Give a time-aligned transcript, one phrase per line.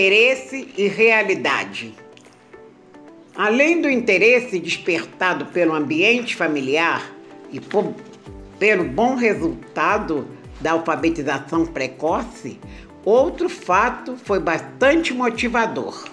[0.00, 1.94] Interesse e realidade.
[3.36, 7.12] Além do interesse despertado pelo ambiente familiar
[7.52, 7.94] e por,
[8.58, 10.26] pelo bom resultado
[10.58, 12.58] da alfabetização precoce,
[13.04, 16.08] outro fato foi bastante motivador.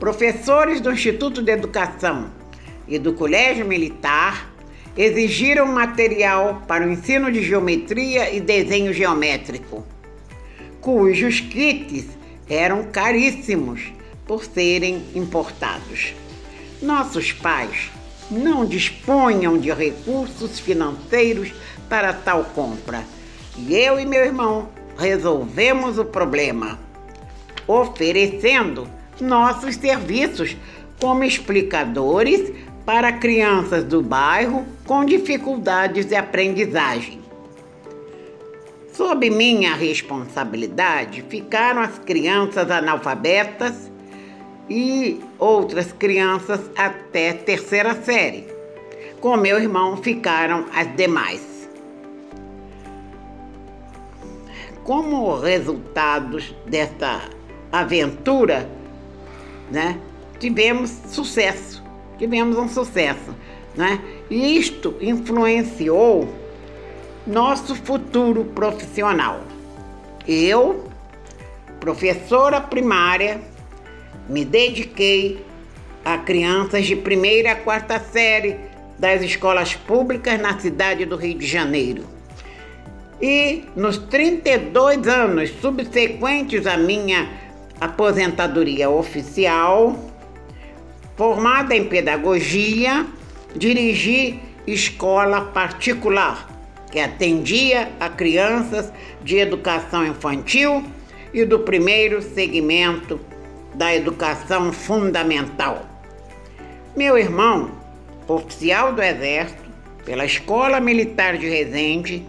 [0.00, 2.30] Professores do Instituto de Educação
[2.88, 4.50] e do Colégio Militar
[4.96, 9.86] exigiram material para o ensino de geometria e desenho geométrico,
[10.80, 12.15] cujos kits
[12.48, 13.92] eram caríssimos
[14.26, 16.14] por serem importados.
[16.80, 17.90] Nossos pais
[18.30, 21.52] não dispunham de recursos financeiros
[21.88, 23.04] para tal compra
[23.56, 26.78] e eu e meu irmão resolvemos o problema,
[27.66, 28.86] oferecendo
[29.20, 30.56] nossos serviços
[31.00, 32.52] como explicadores
[32.84, 37.25] para crianças do bairro com dificuldades de aprendizagem.
[38.96, 43.92] Sob minha responsabilidade ficaram as crianças analfabetas
[44.70, 48.46] e outras crianças até terceira série.
[49.20, 51.68] Com meu irmão ficaram as demais.
[54.82, 57.20] Como resultados desta
[57.70, 58.66] aventura,
[59.70, 60.00] né,
[60.40, 61.84] tivemos sucesso,
[62.16, 63.34] tivemos um sucesso,
[63.76, 64.00] né?
[64.30, 66.45] E isto influenciou
[67.26, 69.40] nosso futuro profissional.
[70.26, 70.88] Eu,
[71.80, 73.40] professora primária,
[74.28, 75.44] me dediquei
[76.04, 78.56] a crianças de primeira a quarta série
[78.96, 82.04] das escolas públicas na cidade do Rio de Janeiro.
[83.20, 87.28] E nos 32 anos subsequentes à minha
[87.80, 89.98] aposentadoria oficial,
[91.16, 93.04] formada em pedagogia,
[93.56, 96.55] dirigi escola particular
[96.96, 98.90] que atendia a crianças
[99.22, 100.82] de educação infantil
[101.30, 103.20] e do primeiro segmento
[103.74, 105.84] da educação fundamental.
[106.96, 107.72] Meu irmão,
[108.26, 109.62] oficial do Exército,
[110.06, 112.26] pela Escola Militar de Resende,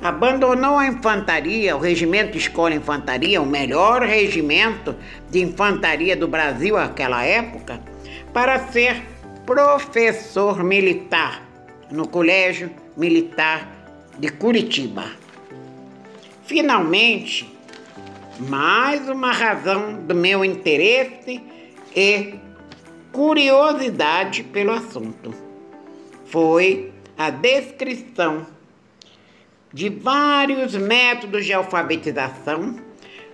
[0.00, 4.94] abandonou a infantaria, o Regimento Escola Infantaria, o melhor regimento
[5.28, 7.80] de infantaria do Brasil naquela época,
[8.32, 9.02] para ser
[9.44, 11.42] professor militar
[11.90, 13.75] no Colégio Militar
[14.18, 15.04] de Curitiba.
[16.44, 17.52] Finalmente,
[18.38, 21.42] mais uma razão do meu interesse
[21.94, 22.34] e
[23.12, 25.34] curiosidade pelo assunto
[26.26, 28.46] foi a descrição
[29.72, 32.76] de vários métodos de alfabetização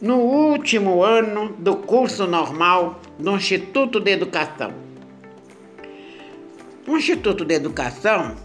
[0.00, 4.74] no último ano do curso normal do Instituto de Educação.
[6.86, 8.36] O Instituto de Educação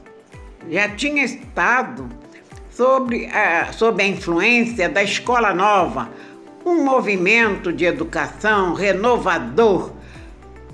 [0.69, 2.20] já tinha estado
[2.81, 6.09] sobre a, sob a influência da Escola Nova,
[6.65, 9.91] um movimento de educação renovador,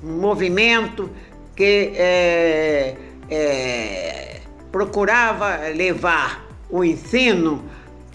[0.01, 1.09] um movimento
[1.53, 2.96] que é,
[3.29, 4.40] é,
[4.72, 7.66] procurava levar o ensino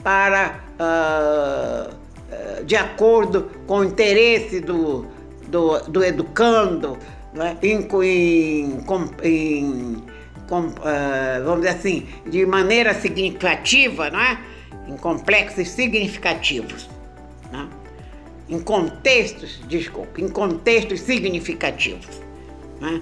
[0.02, 5.04] para uh, de acordo com o interesse do,
[5.48, 6.96] do, do educando,
[7.34, 7.58] né?
[7.62, 8.78] em, em,
[9.22, 10.02] em
[10.52, 10.74] com, uh,
[11.46, 14.38] vamos dizer assim, de maneira significativa, não é?
[14.86, 16.90] em complexos significativos
[17.50, 17.66] né?
[18.50, 22.20] em contextos, desculpe, em contextos significativos.
[22.82, 23.00] Né?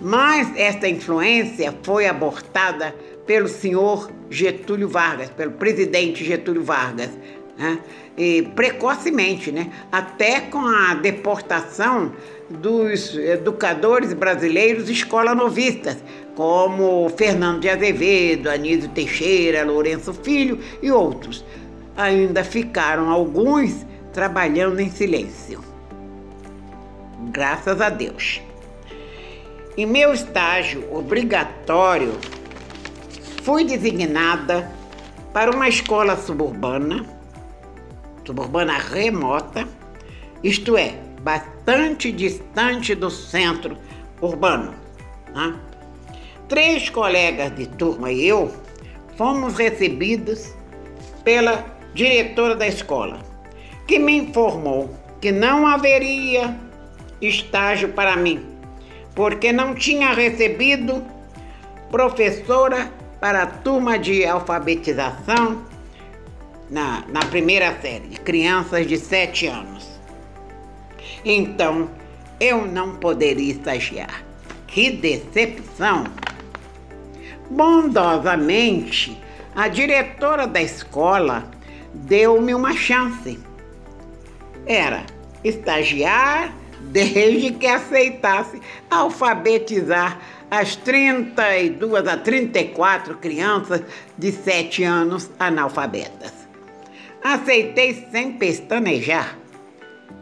[0.00, 2.94] Mas esta influência foi abortada
[3.26, 7.10] pelo senhor Getúlio Vargas, pelo presidente Getúlio Vargas,
[7.58, 7.78] né?
[8.16, 9.70] e precocemente, né?
[9.90, 12.12] até com a deportação
[12.48, 15.98] dos educadores brasileiros escola novistas,
[16.34, 21.44] como Fernando de Azevedo, Anísio Teixeira, Lourenço Filho e outros
[21.96, 25.62] ainda ficaram alguns trabalhando em silêncio.
[27.30, 28.40] Graças a Deus.
[29.76, 32.12] Em meu estágio obrigatório,
[33.42, 34.70] fui designada
[35.32, 37.06] para uma escola suburbana,
[38.24, 39.66] suburbana remota,
[40.42, 43.76] isto é, bastante distante do centro
[44.20, 44.74] urbano.
[45.34, 45.54] Né?
[46.48, 48.52] Três colegas de turma e eu
[49.16, 50.54] fomos recebidos
[51.22, 51.64] pela
[51.94, 53.18] diretora da escola,
[53.86, 54.90] que me informou
[55.20, 56.56] que não haveria
[57.20, 58.42] estágio para mim,
[59.14, 61.04] porque não tinha recebido
[61.90, 62.90] professora
[63.20, 65.69] para a turma de alfabetização
[66.70, 69.88] na, na primeira série, crianças de 7 anos.
[71.24, 71.90] Então,
[72.38, 74.24] eu não poderia estagiar.
[74.66, 76.04] Que decepção!
[77.50, 79.20] Bondosamente,
[79.54, 81.50] a diretora da escola
[81.92, 83.38] deu-me uma chance.
[84.64, 85.04] Era
[85.42, 90.20] estagiar desde que aceitasse alfabetizar
[90.50, 93.82] as 32 a 34 crianças
[94.16, 96.39] de 7 anos analfabetas.
[97.22, 99.38] Aceitei sem pestanejar.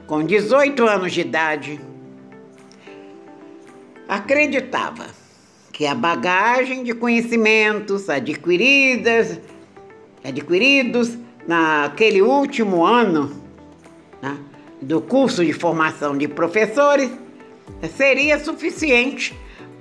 [0.06, 1.81] Com 18 anos de idade,
[4.09, 5.06] acreditava
[5.71, 9.39] que a bagagem de conhecimentos adquiridas,
[10.25, 11.17] adquiridos
[11.47, 13.31] naquele último ano
[14.21, 14.37] né,
[14.83, 17.11] do curso de formação de professores
[17.97, 19.39] seria suficiente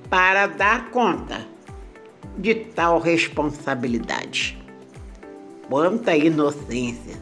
[0.10, 1.48] para dar conta
[2.38, 4.67] de tal responsabilidade.
[5.70, 7.18] Quanta inocência!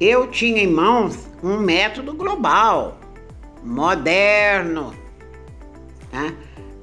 [0.00, 2.98] Eu tinha em mãos um método global,
[3.62, 4.92] moderno,
[6.12, 6.34] né?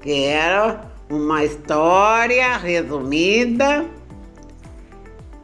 [0.02, 3.86] que era uma história resumida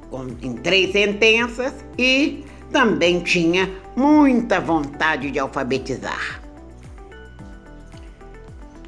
[0.10, 6.42] com, em três sentenças e também tinha muita vontade de alfabetizar.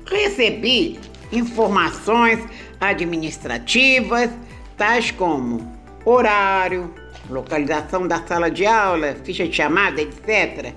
[0.05, 0.99] Recebi
[1.31, 2.39] informações
[2.79, 4.29] administrativas,
[4.77, 5.75] tais como
[6.05, 6.93] horário,
[7.29, 10.73] localização da sala de aula, ficha de chamada, etc.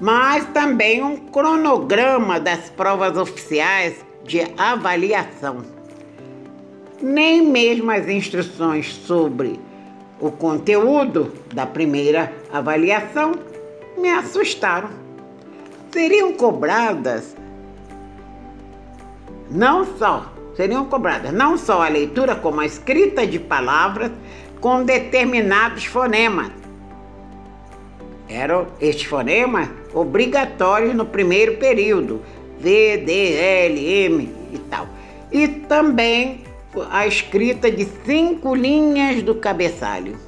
[0.00, 5.64] Mas também um cronograma das provas oficiais de avaliação.
[7.00, 9.58] Nem mesmo as instruções sobre
[10.20, 13.32] o conteúdo da primeira avaliação
[13.96, 14.90] me assustaram.
[15.90, 17.34] Seriam cobradas
[19.50, 24.10] não só seriam cobradas não só a leitura como a escrita de palavras
[24.60, 26.50] com determinados fonemas.
[28.28, 32.20] Eram estes fonemas obrigatórios no primeiro período,
[32.58, 34.88] V, D, L, M e tal.
[35.30, 36.42] E também
[36.90, 40.18] a escrita de cinco linhas do cabeçalho.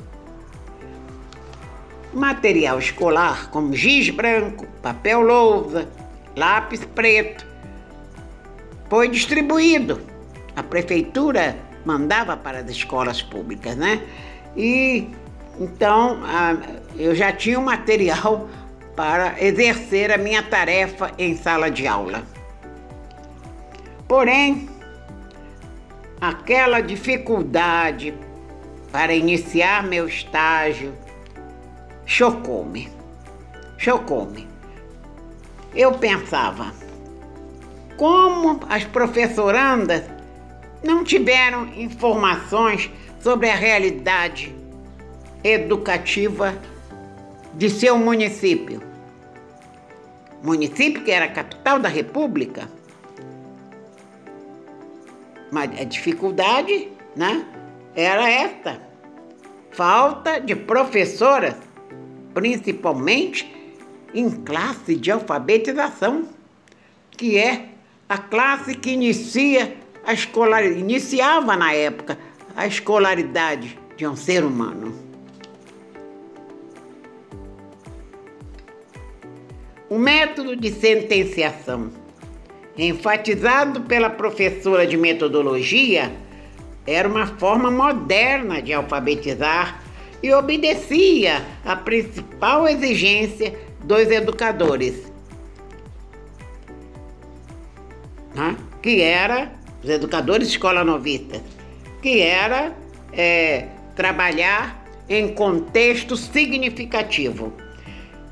[2.15, 5.89] Material escolar como giz branco, papel lousa,
[6.37, 7.45] lápis preto,
[8.89, 10.09] foi distribuído.
[10.57, 14.03] A prefeitura mandava para as escolas públicas, né?
[14.57, 15.09] E
[15.59, 16.21] então
[16.97, 18.49] eu já tinha o material
[18.97, 22.23] para exercer a minha tarefa em sala de aula.
[24.07, 24.69] Porém,
[26.21, 28.15] aquela dificuldade
[28.91, 30.93] para iniciar meu estágio
[32.05, 32.91] chocou-me.
[33.79, 34.49] Chocou-me.
[35.75, 36.73] Eu pensava,
[37.97, 40.03] como as professorandas
[40.83, 42.91] não tiveram informações
[43.21, 44.55] sobre a realidade
[45.45, 46.55] educativa
[47.55, 48.83] de seu município.
[50.43, 52.69] Município que era a capital da República.
[55.51, 57.45] Mas a dificuldade, né,
[57.95, 58.81] era esta:
[59.71, 61.57] falta de professoras,
[62.33, 63.51] principalmente
[64.15, 66.29] em classe de alfabetização,
[67.11, 67.69] que é
[68.09, 72.19] a classe que inicia a escolar, iniciava na época
[72.57, 74.95] a escolaridade de um ser humano.
[79.89, 81.91] O método de sentenciação,
[82.77, 86.13] enfatizado pela professora de metodologia,
[86.87, 89.83] era uma forma moderna de alfabetizar
[90.23, 95.11] e obedecia à principal exigência dos educadores,
[98.35, 98.57] né?
[98.83, 101.41] que era os educadores de escola novista,
[102.03, 102.73] que era
[103.13, 107.53] é, trabalhar em contexto significativo.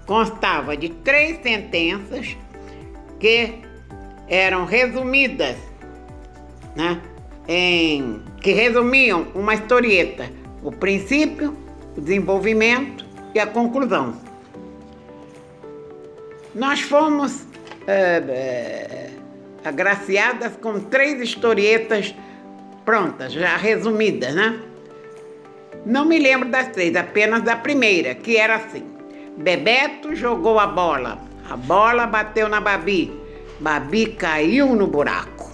[0.06, 2.36] Constava de três sentenças
[3.18, 3.54] que
[4.28, 5.56] eram resumidas,
[6.76, 7.00] né,
[7.46, 10.30] em, que resumiam uma historieta,
[10.62, 11.56] o princípio,
[11.96, 14.14] o desenvolvimento e a conclusão.
[16.54, 17.46] Nós fomos
[17.86, 18.97] é, é,
[19.68, 22.14] agraciadas com três historietas
[22.84, 24.60] prontas, já resumidas, né?
[25.84, 28.84] Não me lembro das três, apenas da primeira, que era assim:
[29.36, 33.12] Bebeto jogou a bola, a bola bateu na Babi,
[33.60, 35.50] Babi caiu no buraco.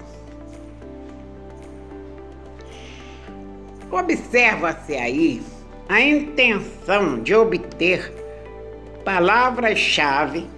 [3.90, 5.42] Observa-se aí
[5.88, 8.12] a intenção de obter
[9.04, 10.48] palavras-chave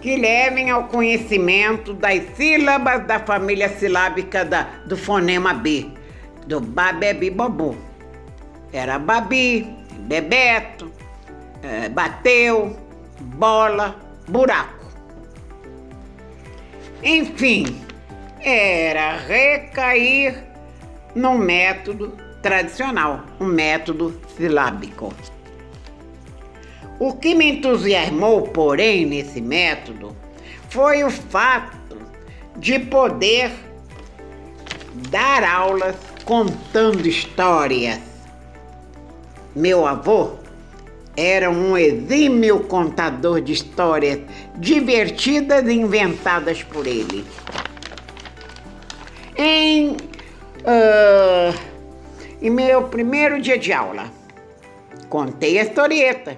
[0.00, 5.88] que levem ao conhecimento das sílabas da família silábica da, do fonema B,
[6.46, 7.76] do Babebi Bobu.
[8.72, 9.66] Era Babi,
[10.00, 10.92] Bebeto,
[11.62, 12.76] é, bateu,
[13.20, 13.96] bola,
[14.28, 14.86] buraco.
[17.02, 17.84] Enfim,
[18.40, 20.44] era recair
[21.14, 25.12] no método tradicional, um método silábico.
[26.98, 30.16] O que me entusiasmou, porém, nesse método
[30.68, 31.96] foi o fato
[32.56, 33.52] de poder
[35.10, 38.00] dar aulas contando histórias.
[39.54, 40.32] Meu avô
[41.16, 44.20] era um exímio contador de histórias
[44.56, 47.24] divertidas e inventadas por ele.
[49.36, 51.58] Em, uh,
[52.42, 54.06] em meu primeiro dia de aula,
[55.08, 56.36] contei a historieta,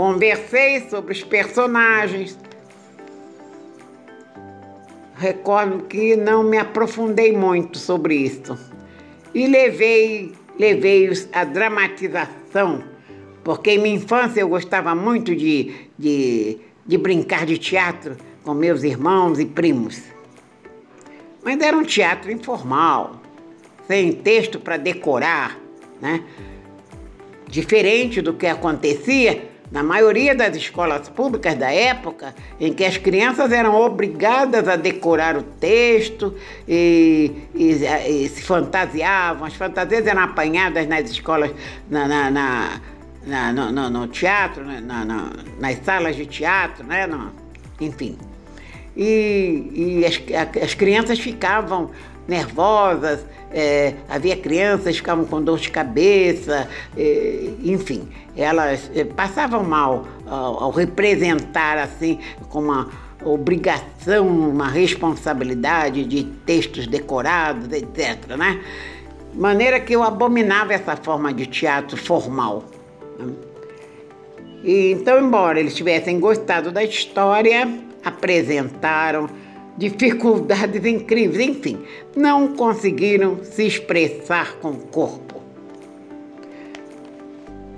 [0.00, 2.38] conversei sobre os personagens.
[5.14, 8.58] Recordo que não me aprofundei muito sobre isso
[9.34, 12.82] e levei levei-os à dramatização,
[13.44, 18.82] porque em minha infância eu gostava muito de, de, de brincar de teatro com meus
[18.82, 20.02] irmãos e primos.
[21.44, 23.20] Mas era um teatro informal,
[23.86, 25.58] sem texto para decorar,
[26.00, 26.24] né?
[27.46, 33.52] Diferente do que acontecia na maioria das escolas públicas da época, em que as crianças
[33.52, 36.34] eram obrigadas a decorar o texto
[36.66, 37.70] e, e,
[38.08, 41.52] e se fantasiavam, as fantasias eram apanhadas nas escolas,
[41.88, 42.80] na, na, na,
[43.24, 47.06] na no, no, no, teatro, nas salas de teatro, né?
[47.06, 47.30] No,
[47.80, 48.18] enfim.
[48.96, 50.20] E, e as,
[50.62, 51.90] as crianças ficavam
[52.26, 59.64] nervosas, é, havia crianças que ficavam com dor de cabeça, é, enfim, elas é, passavam
[59.64, 62.88] mal ao, ao, representar assim com uma
[63.24, 68.36] obrigação, uma responsabilidade de textos decorados, etc.
[68.36, 68.60] Né?
[69.34, 72.64] Maneira que eu abominava essa forma de teatro formal.
[73.18, 73.32] Né?
[74.62, 77.68] E, então, embora eles tivessem gostado da história,
[78.04, 79.28] apresentaram
[79.80, 81.78] dificuldades incríveis, enfim,
[82.14, 85.40] não conseguiram se expressar com o corpo.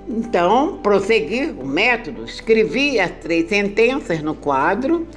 [0.09, 5.07] Então, prossegui o método, escrevi as três sentenças no quadro,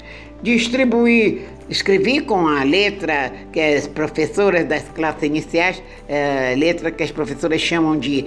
[0.41, 7.11] distribuí, escrevi com a letra que as professoras das classes iniciais, é, letra que as
[7.11, 8.27] professoras chamam de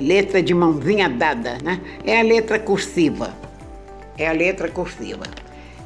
[0.00, 1.80] letra de mãozinha dada, né?
[2.04, 3.32] É a letra cursiva.
[4.18, 5.22] É a letra cursiva.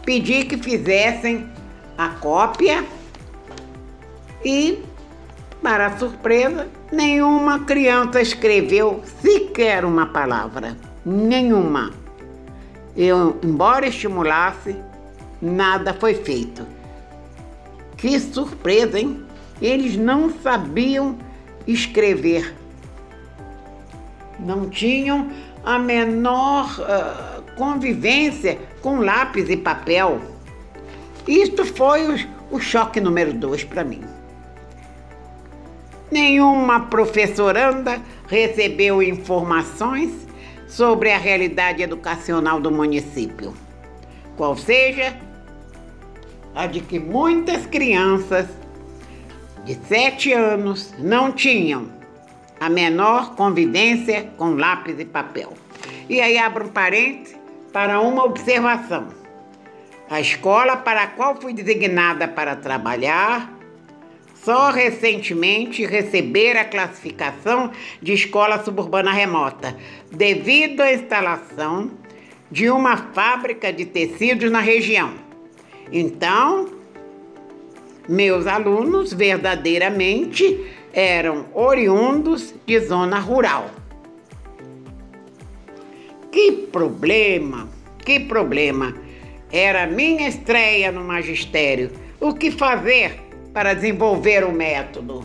[0.07, 1.47] Pedi que fizessem
[1.99, 2.85] a cópia
[4.45, 4.85] e,
[5.61, 10.76] para surpresa, nenhuma criança escreveu sequer uma palavra.
[11.05, 11.90] Nenhuma.
[12.97, 14.76] Eu, embora estimulasse,
[15.43, 16.64] nada foi feito.
[17.97, 19.25] Que surpresa, hein?
[19.61, 21.19] Eles não sabiam
[21.67, 22.55] escrever.
[24.38, 25.31] Não tinham
[25.64, 30.38] a menor uh, convivência com lápis e papel.
[31.28, 34.00] Isto foi o, o choque número dois para mim.
[36.11, 40.11] Nenhuma professoranda recebeu informações
[40.66, 43.52] sobre a realidade educacional do município,
[44.38, 45.14] qual seja
[46.54, 48.47] a de que muitas crianças
[49.66, 51.90] de sete anos não tinham
[52.58, 55.52] a menor convivência com lápis e papel.
[56.08, 57.37] E aí abro um parênteses
[57.70, 59.17] para uma observação.
[60.11, 63.59] A escola para a qual fui designada para trabalhar
[64.43, 69.77] só recentemente receber a classificação de escola suburbana remota,
[70.11, 71.91] devido à instalação
[72.50, 75.12] de uma fábrica de tecidos na região.
[75.93, 76.71] Então,
[78.09, 83.71] meus alunos verdadeiramente eram oriundos de zona rural.
[86.33, 89.08] Que problema, que problema!
[89.50, 91.90] Era minha estreia no magistério.
[92.21, 93.21] O que fazer
[93.52, 95.25] para desenvolver o método?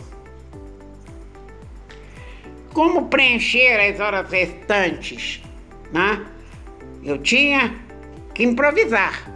[2.72, 5.42] Como preencher as horas restantes?
[5.92, 6.24] Né?
[7.02, 7.74] Eu tinha
[8.34, 9.30] que improvisar.